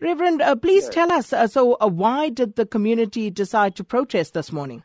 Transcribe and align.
Reverend, 0.00 0.40
uh, 0.40 0.56
please 0.56 0.84
yes. 0.84 0.94
tell 0.94 1.12
us. 1.12 1.32
Uh, 1.32 1.46
so, 1.46 1.76
uh, 1.80 1.86
why 1.86 2.30
did 2.30 2.56
the 2.56 2.64
community 2.64 3.30
decide 3.30 3.76
to 3.76 3.84
protest 3.84 4.32
this 4.34 4.50
morning? 4.50 4.82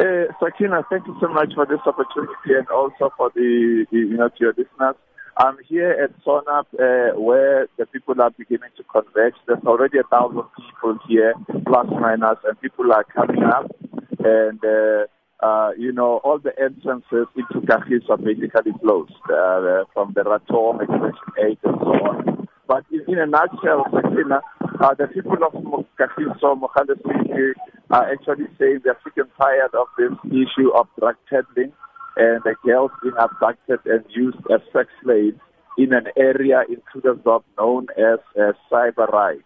Uh, 0.00 0.24
Sakina, 0.40 0.82
thank 0.88 1.06
you 1.06 1.14
so 1.20 1.28
much 1.28 1.52
for 1.54 1.66
this 1.66 1.80
opportunity 1.84 2.56
and 2.56 2.66
also 2.68 3.12
for 3.18 3.30
the, 3.34 3.84
the 3.92 3.98
you 3.98 4.16
know, 4.16 4.28
to 4.28 4.34
your 4.40 4.54
listeners. 4.56 4.96
I'm 5.36 5.58
here 5.68 5.90
at 5.90 6.24
Sonap 6.24 6.66
uh, 6.74 7.18
where 7.20 7.68
the 7.78 7.86
people 7.86 8.20
are 8.20 8.30
beginning 8.30 8.70
to 8.78 8.84
converge. 8.84 9.34
There's 9.46 9.62
already 9.66 9.98
a 9.98 10.02
thousand 10.04 10.44
people 10.56 10.98
here, 11.06 11.34
plus 11.66 11.86
minus, 11.90 12.38
and 12.44 12.60
people 12.60 12.92
are 12.92 13.04
coming 13.04 13.42
up. 13.44 13.70
And, 14.18 14.60
uh, 14.64 15.06
uh, 15.44 15.70
you 15.78 15.92
know, 15.92 16.20
all 16.24 16.38
the 16.38 16.52
entrances 16.60 17.26
into 17.36 17.66
Kagiso 17.66 18.10
are 18.10 18.16
basically 18.18 18.72
closed 18.80 19.12
uh, 19.24 19.84
from 19.92 20.12
the 20.14 20.22
Ratom, 20.22 20.82
Extension 20.82 21.32
8, 21.38 21.58
and 21.64 21.76
so 21.80 21.86
on. 21.86 22.29
But 22.70 22.84
in, 22.92 23.18
a 23.18 23.26
nutshell, 23.26 23.84
uh, 23.90 24.94
the 24.94 25.08
people 25.08 25.38
of 25.42 25.52
Kagiso, 25.98 26.54
Mogale 26.54 26.94
City, 27.02 27.58
are 27.90 28.12
actually 28.12 28.46
saying 28.60 28.82
they're 28.84 28.96
and 29.16 29.28
tired 29.36 29.74
of 29.74 29.88
this 29.98 30.12
issue 30.26 30.70
of 30.76 30.86
drug 30.96 31.16
peddling 31.28 31.72
and 32.16 32.40
the 32.44 32.54
girls 32.64 32.92
being 33.02 33.16
abducted 33.18 33.80
and 33.86 34.04
used 34.10 34.38
as 34.54 34.60
sex 34.72 34.88
slaves 35.02 35.40
in 35.78 35.92
an 35.92 36.06
area 36.16 36.62
in 36.68 36.80
Krugersdorp 36.94 37.42
known 37.58 37.88
as 37.98 38.20
uh, 38.38 38.52
Cyber 38.70 39.08
Right. 39.08 39.42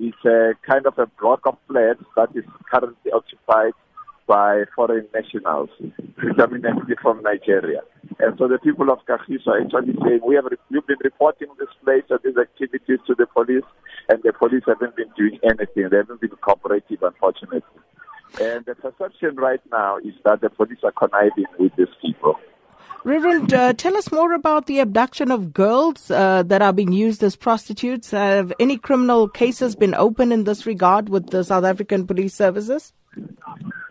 It's 0.00 0.24
a 0.24 0.54
kind 0.68 0.86
of 0.88 0.98
a 0.98 1.06
block 1.20 1.42
of 1.46 1.56
flats 1.68 2.02
that 2.16 2.30
is 2.34 2.44
currently 2.68 3.12
occupied 3.12 3.74
by 4.26 4.64
foreign 4.74 5.06
nationals, 5.14 5.70
predominantly 6.16 6.96
from 7.00 7.22
Nigeria. 7.22 7.82
And 8.18 8.36
so 8.38 8.48
the 8.48 8.58
people 8.58 8.90
of 8.90 8.98
Kagiso 9.06 9.48
are 9.48 9.60
actually 9.60 9.94
saying, 10.04 10.20
we 10.26 10.34
have 10.36 10.46
we've 10.70 10.86
been 10.86 10.96
reporting 11.04 11.48
this 11.58 11.68
place 11.84 12.04
and 12.10 12.18
these 12.24 12.36
to 12.86 13.14
the 13.14 13.26
police, 13.26 13.64
and 14.08 14.22
the 14.22 14.32
police 14.32 14.62
haven't 14.66 14.96
been 14.96 15.10
doing 15.16 15.38
anything. 15.44 15.88
They 15.90 15.96
haven't 15.98 16.20
been 16.20 16.30
cooperative, 16.30 17.02
unfortunately. 17.02 17.62
And 18.40 18.64
the 18.64 18.74
perception 18.74 19.36
right 19.36 19.60
now 19.70 19.98
is 19.98 20.14
that 20.24 20.40
the 20.40 20.50
police 20.50 20.78
are 20.82 20.92
conniving 20.92 21.46
with 21.58 21.74
these 21.76 21.94
people. 22.02 22.36
Reverend, 23.04 23.54
uh, 23.54 23.72
tell 23.72 23.96
us 23.96 24.10
more 24.10 24.32
about 24.32 24.66
the 24.66 24.80
abduction 24.80 25.30
of 25.30 25.52
girls 25.52 26.10
uh, 26.10 26.42
that 26.42 26.60
are 26.60 26.72
being 26.72 26.90
used 26.90 27.22
as 27.22 27.36
prostitutes. 27.36 28.10
Have 28.10 28.52
any 28.58 28.78
criminal 28.78 29.28
cases 29.28 29.76
been 29.76 29.94
opened 29.94 30.32
in 30.32 30.42
this 30.42 30.66
regard 30.66 31.08
with 31.08 31.30
the 31.30 31.44
South 31.44 31.62
African 31.62 32.06
Police 32.06 32.34
Services? 32.34 32.92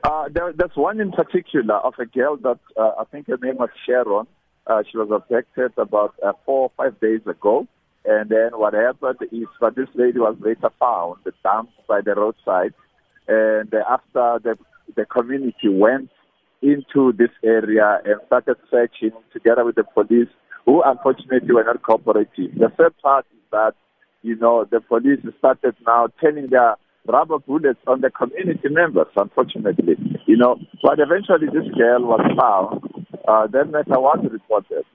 Uh, 0.03 0.27
there, 0.29 0.51
there's 0.53 0.75
one 0.75 0.99
in 0.99 1.11
particular 1.13 1.75
of 1.75 1.93
a 1.97 2.05
girl 2.05 2.35
that 2.37 2.59
uh, 2.77 2.91
I 2.99 3.05
think 3.05 3.27
her 3.27 3.37
name 3.41 3.55
was 3.55 3.69
Sharon. 3.85 4.27
Uh, 4.67 4.83
she 4.91 4.97
was 4.97 5.09
abducted 5.09 5.71
about 5.77 6.13
uh, 6.21 6.33
four 6.45 6.63
or 6.63 6.71
five 6.75 6.99
days 6.99 7.21
ago. 7.25 7.67
And 8.07 8.29
then 8.29 8.51
what 8.53 8.73
happened 8.73 9.17
is 9.31 9.47
that 9.61 9.75
this 9.75 9.89
lady 9.95 10.19
was 10.19 10.35
later 10.39 10.69
found 10.79 11.17
dumped 11.43 11.73
by 11.87 12.01
the 12.01 12.13
roadside. 12.13 12.73
And 13.27 13.73
after 13.73 14.39
the, 14.43 14.57
the 14.95 15.05
community 15.05 15.69
went 15.69 16.09
into 16.61 17.13
this 17.17 17.31
area 17.43 17.99
and 18.05 18.19
started 18.27 18.57
searching 18.69 19.11
together 19.33 19.65
with 19.65 19.75
the 19.75 19.83
police, 19.83 20.29
who 20.65 20.81
unfortunately 20.83 21.53
were 21.53 21.63
not 21.63 21.81
cooperative. 21.83 22.53
The 22.57 22.71
third 22.77 22.97
part 23.01 23.25
is 23.31 23.41
that, 23.51 23.73
you 24.23 24.35
know, 24.35 24.65
the 24.69 24.81
police 24.81 25.19
started 25.37 25.75
now 25.85 26.07
turning 26.21 26.47
their 26.49 26.75
rubber 27.07 27.39
bullets 27.39 27.79
on 27.85 28.01
the 28.01 28.09
community 28.09 28.69
members, 28.69 29.07
unfortunately. 29.15 29.95
You 30.25 30.37
know, 30.37 30.59
but 30.81 30.99
eventually 30.99 31.47
this 31.47 31.71
girl 31.75 32.05
was 32.05 32.21
found. 32.39 32.81
Uh, 33.27 33.47
then 33.47 33.71
matter 33.71 33.99
was 33.99 34.19
reported. 34.31 34.85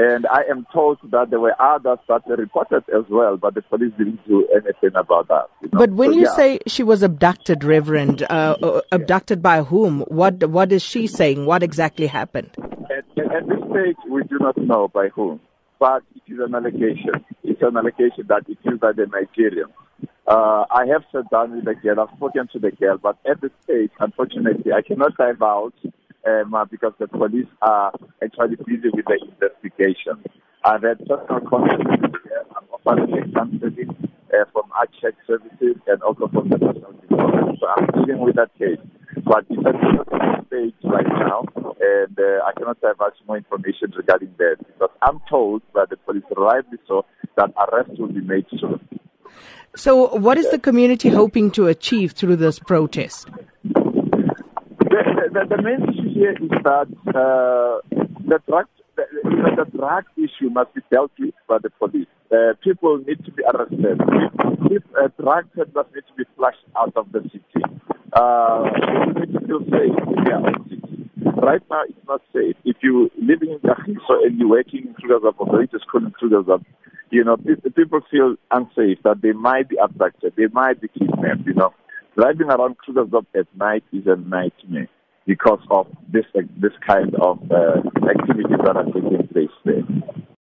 And 0.00 0.28
I 0.28 0.42
am 0.48 0.64
told 0.72 0.98
that 1.10 1.30
there 1.30 1.40
were 1.40 1.60
others 1.60 1.98
that 2.06 2.24
were 2.28 2.36
reported 2.36 2.84
as 2.96 3.04
well, 3.10 3.36
but 3.36 3.54
the 3.56 3.62
police 3.62 3.92
didn't 3.98 4.24
do 4.28 4.46
anything 4.54 4.94
about 4.94 5.26
that. 5.26 5.46
You 5.60 5.70
know? 5.72 5.78
But 5.80 5.90
when 5.90 6.12
so, 6.12 6.16
you 6.18 6.22
yeah. 6.22 6.36
say 6.36 6.58
she 6.68 6.84
was 6.84 7.02
abducted, 7.02 7.64
Reverend, 7.64 8.22
uh, 8.22 8.56
uh, 8.62 8.80
abducted 8.92 9.42
by 9.42 9.64
whom? 9.64 10.02
What 10.02 10.48
What 10.48 10.70
is 10.70 10.82
she 10.84 11.08
saying? 11.08 11.46
What 11.46 11.64
exactly 11.64 12.06
happened? 12.06 12.50
At, 12.60 13.06
at 13.18 13.48
this 13.48 13.58
stage, 13.72 13.96
we 14.08 14.22
do 14.22 14.38
not 14.38 14.56
know 14.56 14.86
by 14.86 15.08
whom, 15.08 15.40
but 15.80 16.04
it 16.14 16.32
is 16.32 16.38
an 16.38 16.54
allegation. 16.54 17.24
It's 17.42 17.60
an 17.60 17.76
allegation 17.76 18.24
that 18.28 18.44
it 18.48 18.58
is 18.64 18.78
by 18.78 18.92
the 18.92 19.02
Nigerians. 19.02 19.72
Uh, 20.28 20.64
I 20.70 20.86
have 20.92 21.02
sat 21.10 21.28
down 21.30 21.56
with 21.56 21.64
the 21.64 21.74
girl, 21.74 22.00
I've 22.00 22.16
spoken 22.16 22.48
to 22.52 22.60
the 22.60 22.70
girl, 22.70 22.98
but 22.98 23.18
at 23.28 23.40
this 23.40 23.50
stage, 23.64 23.90
unfortunately, 23.98 24.72
I 24.72 24.82
cannot 24.82 25.16
dive 25.16 25.42
out 25.42 25.72
um, 26.26 26.54
uh, 26.54 26.66
because 26.66 26.92
the 27.00 27.08
police 27.08 27.46
are 27.62 27.92
actually 28.22 28.56
busy 28.56 28.90
with 28.92 29.04
the 29.06 29.18
investigation. 29.22 30.22
I've 30.64 30.82
had 30.82 30.98
personal 31.06 31.40
contact 31.48 31.78
with 31.78 32.12
the 32.12 32.18
girl. 32.18 32.44
I'm 32.56 32.66
offering 32.72 33.18
uh, 34.34 34.44
from 34.52 34.70
our 34.76 34.86
check 35.00 35.14
services 35.26 35.76
and 35.86 36.02
also 36.02 36.28
from 36.28 36.48
the 36.48 36.58
National 36.58 36.92
Department. 36.92 37.58
So 37.60 37.66
I'm 37.76 38.04
dealing 38.04 38.20
with 38.20 38.36
that 38.36 38.50
case. 38.58 38.78
But 39.24 39.44
it's 39.50 39.66
at 39.66 39.74
the 39.74 40.44
stage 40.46 40.74
right 40.84 41.06
now, 41.06 41.44
and 41.56 42.18
uh, 42.18 42.44
I 42.44 42.52
cannot 42.56 42.78
have 42.82 42.98
much 42.98 43.14
more 43.26 43.36
information 43.36 43.92
regarding 43.96 44.34
that 44.38 44.56
because 44.58 44.90
I'm 45.02 45.20
told 45.28 45.62
by 45.72 45.84
the 45.88 45.96
police, 45.96 46.24
rightly 46.36 46.78
so, 46.86 47.04
that 47.36 47.52
arrest 47.56 47.98
will 47.98 48.08
be 48.08 48.20
made 48.20 48.46
soon. 48.58 48.80
So, 49.76 50.14
what 50.16 50.38
is 50.38 50.50
the 50.50 50.58
community 50.58 51.08
hoping 51.08 51.50
to 51.52 51.66
achieve 51.66 52.12
through 52.12 52.36
this 52.36 52.58
protest? 52.58 53.28
The, 53.64 55.30
the, 55.32 55.56
the 55.56 55.62
main 55.62 55.82
issue 55.82 56.14
here 56.14 56.32
is 56.32 56.50
that 56.64 56.88
uh, 57.14 57.97
the 58.28 58.38
drug 58.46 58.66
the, 58.96 59.04
the 59.56 59.66
drug 59.76 60.04
issue 60.16 60.50
must 60.50 60.74
be 60.74 60.82
dealt 60.90 61.12
with 61.18 61.34
by 61.48 61.58
the 61.62 61.70
police. 61.70 62.06
Uh, 62.30 62.52
people 62.62 62.98
need 62.98 63.24
to 63.24 63.30
be 63.32 63.42
arrested. 63.44 64.00
If, 64.70 64.82
uh, 65.00 65.08
drug 65.20 65.46
peddlers 65.54 65.86
need 65.94 66.04
to 66.08 66.14
be 66.16 66.24
flushed 66.36 66.66
out 66.76 66.92
of 66.96 67.10
the 67.12 67.22
city, 67.30 67.64
uh, 68.12 68.64
people 68.74 69.12
need 69.20 69.32
to 69.32 69.40
feel 69.46 69.60
safe 69.70 69.96
in 70.16 70.24
their 70.24 70.36
own 70.36 70.68
city. 70.68 71.10
Right 71.40 71.62
now, 71.70 71.82
it's 71.88 72.06
not 72.06 72.20
safe. 72.34 72.56
If 72.64 72.76
you're 72.82 73.08
living 73.16 73.50
in 73.50 73.60
Kagiso 73.60 74.26
and 74.26 74.38
you're 74.38 74.48
working 74.50 74.88
in 74.88 74.94
Krugersdorp 74.94 75.34
or 75.38 75.46
going 75.46 75.68
to 75.68 75.78
school 75.78 76.04
in 76.04 76.12
Krugersdorp, 76.12 76.64
you 77.10 77.24
know, 77.24 77.36
people 77.36 78.00
feel 78.10 78.34
unsafe 78.50 78.98
that 79.04 79.22
they 79.22 79.32
might 79.32 79.68
be 79.68 79.76
abducted, 79.76 80.34
they 80.36 80.48
might 80.52 80.80
be 80.80 80.88
kidnapped, 80.88 81.46
you 81.46 81.54
know. 81.54 81.72
Driving 82.16 82.48
around 82.48 82.76
Krugersdorp 82.78 83.26
at 83.34 83.46
night 83.56 83.84
is 83.92 84.06
a 84.06 84.16
nightmare 84.16 84.88
because 85.28 85.60
of 85.70 85.86
this 86.10 86.24
this 86.56 86.72
kind 86.88 87.14
of 87.16 87.38
uh, 87.52 87.82
activities 88.08 88.58
that 88.64 88.76
are 88.76 88.86
taking 88.86 89.28
place 89.28 89.56
there. 89.64 89.84